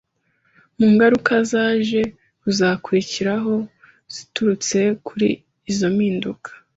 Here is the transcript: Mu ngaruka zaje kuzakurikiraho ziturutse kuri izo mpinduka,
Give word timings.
Mu 0.77 0.87
ngaruka 0.93 1.33
zaje 1.51 2.01
kuzakurikiraho 2.41 3.53
ziturutse 4.13 4.79
kuri 5.07 5.29
izo 5.71 5.87
mpinduka, 5.95 6.49